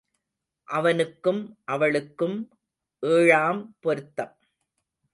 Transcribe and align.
அவனுக்கும் 0.67 1.57
அவளுக்கும் 1.65 2.37
ஏழாம் 3.03 3.77
பொருத்தம். 3.79 4.35